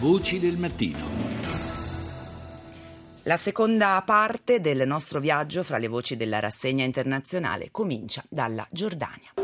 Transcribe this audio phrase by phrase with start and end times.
[0.00, 0.98] Voci del mattino.
[3.24, 9.34] La seconda parte del nostro viaggio fra le voci della rassegna internazionale comincia dalla Giordania.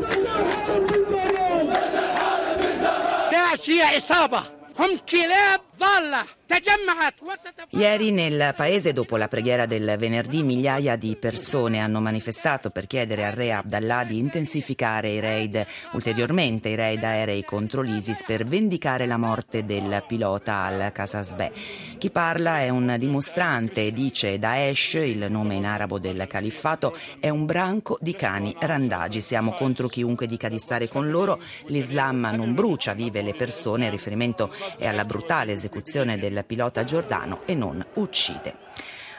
[7.69, 13.25] Ieri nel paese, dopo la preghiera del venerdì, migliaia di persone hanno manifestato per chiedere
[13.25, 19.05] al re Abdallah di intensificare i raid, ulteriormente i raid aerei contro l'ISIS per vendicare
[19.05, 21.51] la morte del pilota al-Qasasbeh.
[21.97, 27.45] Chi parla è un dimostrante dice Daesh, il nome in arabo del califfato, è un
[27.45, 29.21] branco di cani randagi.
[29.21, 31.39] Siamo contro chiunque dica di stare con loro.
[31.65, 33.85] L'Islam non brucia, vive le persone.
[33.85, 35.66] Il riferimento è alla brutale esecuzione
[36.17, 38.55] del pilota giordano e non uccide.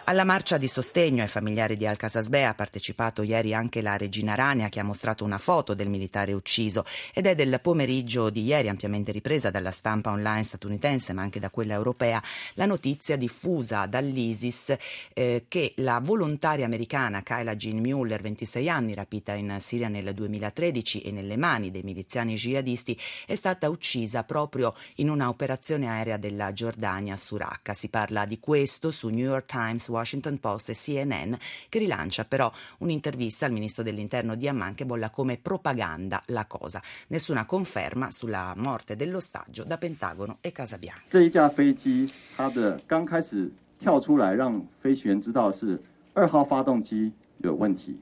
[0.08, 4.70] Alla marcia di sostegno ai familiari di Al-Qasasbeh ha partecipato ieri anche la regina Rania
[4.70, 9.12] che ha mostrato una foto del militare ucciso ed è del pomeriggio di ieri ampiamente
[9.12, 12.22] ripresa dalla stampa online statunitense ma anche da quella europea
[12.54, 14.74] la notizia diffusa dall'ISIS
[15.12, 21.02] eh, che la volontaria americana Kayla Jean Mueller, 26 anni, rapita in Siria nel 2013
[21.02, 26.54] e nelle mani dei miliziani jihadisti, è stata uccisa proprio in una operazione aerea della
[26.54, 27.74] Giordania su Raqqa.
[27.74, 31.33] Si parla di questo su New York Times, Washington Post e CNN,
[31.69, 36.81] che rilancia però un'intervista al ministro dell'interno di Amman che bolla come propaganda la cosa.
[37.07, 41.03] Nessuna conferma sulla morte dell'ostaggio da Pentagono e Casa Bianca.
[41.09, 45.81] 这一架飞机，它的刚开始跳出来让飞行员知道是
[46.13, 47.97] 二号发动机有问题。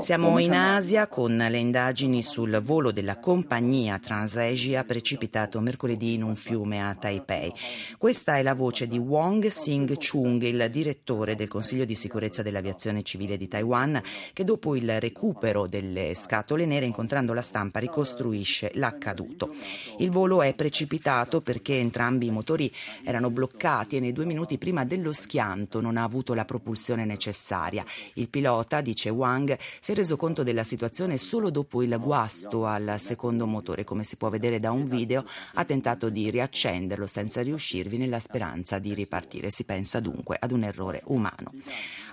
[0.00, 6.36] Siamo in Asia con le indagini sul volo della compagnia Transasia precipitato mercoledì in un
[6.36, 7.50] fiume a Taipei.
[7.96, 13.38] Questa è la voce di Wong Sing-chung, il direttore del Consiglio di sicurezza dell'aviazione civile
[13.38, 14.02] di Taiwan,
[14.34, 19.54] che dopo il recupero delle scatole nere incontrando la stampa ricostruisce l'accaduto.
[19.96, 22.70] Il volo è precipitato perché entrambi i motori
[23.02, 27.82] erano bloccati e nei due minuti prima dello schianto non ha avuto la propulsione necessaria.
[28.14, 32.94] Il pilota, dice Wang, si è reso conto della situazione solo dopo il guasto al
[32.98, 33.84] secondo motore.
[33.84, 38.78] Come si può vedere da un video, ha tentato di riaccenderlo senza riuscirvi nella speranza
[38.78, 39.50] di ripartire.
[39.50, 41.52] Si pensa dunque ad un errore umano.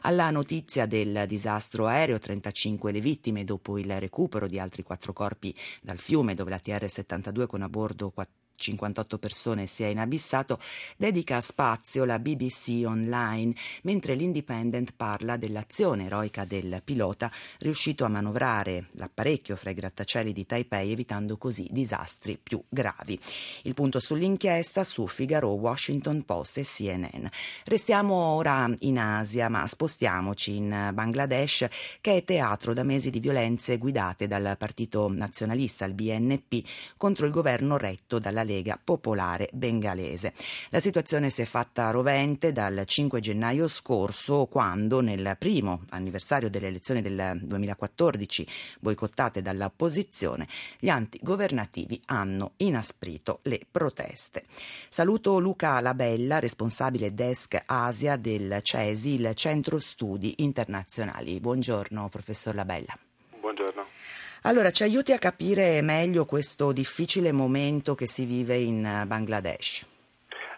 [0.01, 5.55] Alla notizia del disastro aereo, 35 le vittime dopo il recupero di altri quattro corpi
[5.81, 10.59] dal fiume dove la TR-72 con a bordo 4 58 persone si è inabissato,
[10.95, 18.87] dedica spazio la BBC Online, mentre l'Independent parla dell'azione eroica del pilota riuscito a manovrare
[18.91, 23.19] l'apparecchio fra i grattacieli di Taipei evitando così disastri più gravi.
[23.63, 27.25] Il punto sull'inchiesta su Figaro, Washington Post e CNN.
[27.65, 31.67] Restiamo ora in Asia, ma spostiamoci in Bangladesh,
[31.99, 36.63] che è teatro da mesi di violenze guidate dal partito nazionalista, il BNP,
[36.97, 40.33] contro il governo retto dalla Lega Popolare Bengalese.
[40.69, 46.67] La situazione si è fatta rovente dal 5 gennaio scorso, quando nel primo anniversario delle
[46.67, 48.47] elezioni del 2014
[48.79, 50.47] boicottate dall'opposizione,
[50.79, 54.43] gli antigovernativi hanno inasprito le proteste.
[54.89, 61.39] Saluto Luca Labella, responsabile desk Asia del CESI, il Centro Studi Internazionali.
[61.39, 63.10] Buongiorno, professor Labella.
[64.43, 69.85] Allora, ci aiuti a capire meglio questo difficile momento che si vive in eh, Bangladesh?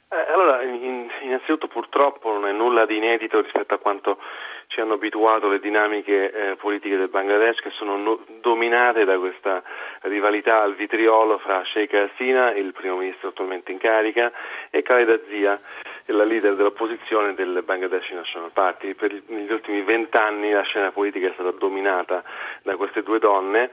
[0.08, 4.20] Eh, allora, in, innanzitutto purtroppo non è nulla di inedito rispetto a quanto
[4.68, 9.62] ci hanno abituato le dinamiche eh, politiche del Bangladesh che sono no, dominate da questa
[10.04, 14.32] rivalità al vitriolo fra Sheikh Hasina, il primo ministro attualmente in carica,
[14.70, 15.60] e Khaleda Zia,
[16.08, 18.94] la leader dell'opposizione del Bangladesh National Party.
[18.94, 22.24] Per gli ultimi vent'anni la scena politica è stata dominata
[22.64, 23.72] da queste due donne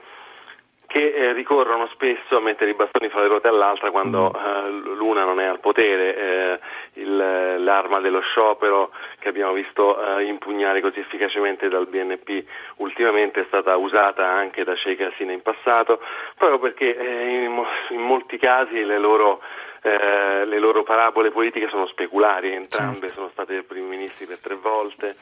[0.91, 4.45] che eh, ricorrono spesso a mettere i bastoni fra le ruote all'altra quando mm.
[4.45, 6.15] eh, l'una non è al potere.
[6.17, 6.59] Eh,
[6.95, 12.43] il, l'arma dello sciopero che abbiamo visto eh, impugnare così efficacemente dal BNP
[12.77, 16.01] ultimamente è stata usata anche da Sheikh Hasina in passato,
[16.35, 19.41] proprio perché eh, in, in, molti casi le loro,
[19.81, 23.13] eh, le loro parabole politiche sono speculari, entrambe certo.
[23.15, 25.15] sono state primi ministri per tre volte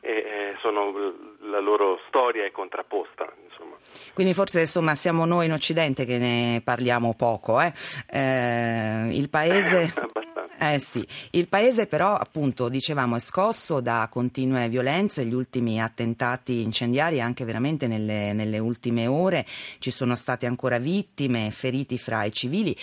[0.00, 0.92] e sono,
[1.40, 3.30] la loro storia è contrapposta.
[3.48, 3.76] Insomma.
[4.14, 7.60] Quindi forse insomma, siamo noi in Occidente che ne parliamo poco.
[7.60, 7.72] Eh?
[8.08, 9.92] Eh, il paese...
[10.58, 16.62] Eh sì, il paese però appunto dicevamo è scosso da continue violenze, gli ultimi attentati
[16.62, 19.44] incendiari anche veramente nelle, nelle ultime ore,
[19.78, 22.74] ci sono state ancora vittime, feriti fra i civili.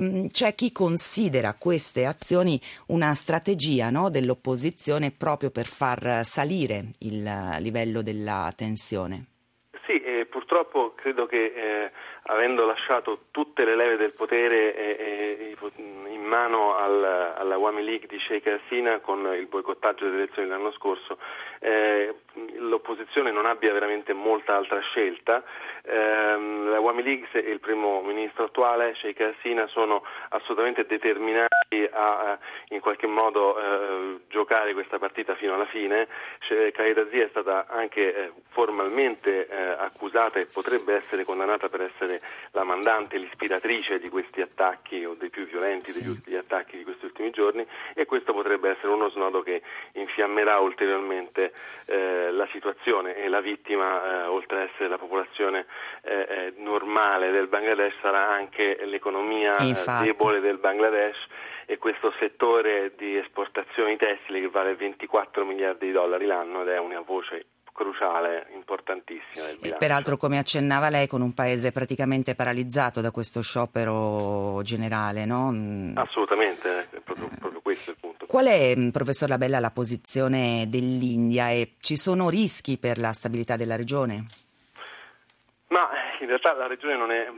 [0.00, 7.22] Mm, c'è chi considera queste azioni una strategia no, dell'opposizione proprio per far salire il
[7.60, 9.29] livello della tensione.
[10.50, 11.90] Purtroppo credo che eh,
[12.22, 15.56] avendo lasciato tutte le leve del potere eh,
[16.08, 20.72] in mano al, alla Wami League di Sheikh Hasina con il boicottaggio delle elezioni dell'anno
[20.72, 21.18] scorso,
[21.60, 22.12] eh,
[22.56, 25.44] l'opposizione non abbia veramente molta altra scelta.
[25.82, 32.36] Ehm, la Wami League e il primo ministro attuale, Sheikh Hasina, sono assolutamente determinati a
[32.80, 36.08] in qualche modo eh, giocare questa partita fino alla fine.
[36.72, 42.20] Khaleda Zia è stata anche eh, formalmente eh, accusata e potrebbe essere condannata per essere
[42.52, 46.20] la mandante, l'ispiratrice di questi attacchi o dei più violenti sì.
[46.24, 49.60] degli attacchi di questi ultimi giorni e questo potrebbe essere uno snodo che
[49.92, 51.52] infiammerà ulteriormente
[51.84, 55.66] eh, la situazione e la vittima, eh, oltre ad essere la popolazione
[56.02, 59.56] eh, normale del Bangladesh, sarà anche l'economia
[60.00, 61.18] debole del Bangladesh
[61.70, 66.78] e questo settore di esportazioni tessili che vale 24 miliardi di dollari l'anno ed è
[66.80, 69.76] una voce cruciale, importantissima del bilancio.
[69.76, 75.52] E peraltro, come accennava lei, con un paese praticamente paralizzato da questo sciopero generale, no?
[75.52, 75.96] Mm.
[75.96, 78.26] Assolutamente, è proprio, proprio questo il punto.
[78.26, 83.54] Qual è, mm, professor Labella, la posizione dell'India e ci sono rischi per la stabilità
[83.54, 84.26] della regione?
[85.68, 85.88] Ma
[86.18, 87.30] in realtà la regione non è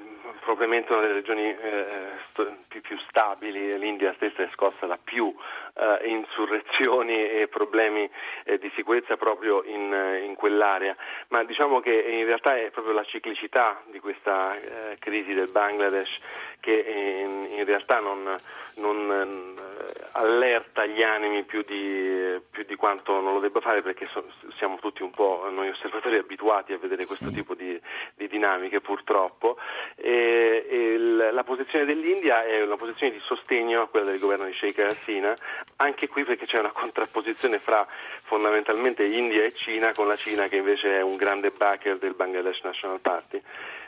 [0.44, 1.86] probabilmente una delle regioni eh,
[2.30, 5.34] st- più, più, stabili, l'India stessa è scossa da più
[5.74, 8.08] eh, insurrezioni e problemi
[8.44, 10.96] eh, di sicurezza proprio in, eh, in, quell'area,
[11.28, 16.18] ma diciamo che in realtà è proprio la ciclicità di questa eh, crisi del Bangladesh
[16.62, 18.38] che in, in realtà non,
[18.76, 24.06] non eh, allerta gli animi più di, più di, quanto non lo debba fare perché
[24.12, 24.24] so,
[24.56, 27.34] siamo tutti un po' noi osservatori abituati a vedere questo sì.
[27.34, 27.78] tipo di,
[28.14, 29.56] di, dinamiche purtroppo
[29.96, 34.54] e, e la posizione dell'India è una posizione di sostegno a quella del governo di
[34.54, 35.34] Sheikh Hasina
[35.76, 37.84] anche qui perché c'è una contrapposizione fra
[38.22, 42.60] fondamentalmente India e Cina con la Cina che invece è un grande backer del Bangladesh
[42.62, 43.42] National Party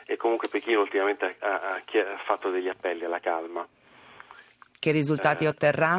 [0.05, 3.67] e comunque Pechino ultimamente ha, ha, ha fatto degli appelli alla calma.
[4.79, 5.97] Che risultati eh, otterrà?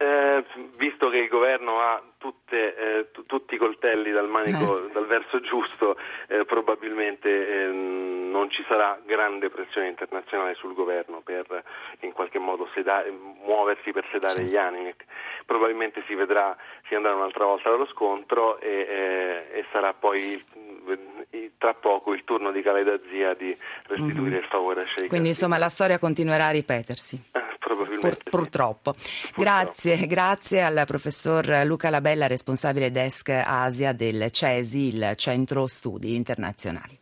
[0.00, 0.44] Eh,
[0.76, 4.92] visto che il governo ha tutte, eh, t- tutti i coltelli dal manico, eh.
[4.92, 5.96] dal verso giusto,
[6.28, 11.64] eh, probabilmente ehm, non ci sarà grande pressione internazionale sul governo per
[12.00, 14.50] in qualche modo sedare, muoversi per sedare sì.
[14.50, 14.94] gli animi.
[15.44, 16.56] Probabilmente si vedrà,
[16.86, 20.44] si andrà un'altra volta dallo scontro e, eh, e sarà poi
[21.58, 23.56] tra poco il turno di Khaleda Zia di
[23.86, 24.34] restituire mm-hmm.
[24.34, 25.08] il favore a Sheikh.
[25.08, 27.22] Quindi insomma la storia continuerà a ripetersi.
[27.68, 28.30] Pur, purtroppo.
[28.30, 28.94] purtroppo.
[29.36, 36.96] Grazie, grazie al professor Luca Labella, responsabile desk Asia del CESI, il Centro Studi Internazionali.